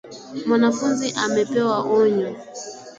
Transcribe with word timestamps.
Mwanafunzi 0.45 1.07
amepewa 1.23 1.77
onyo 1.99 2.29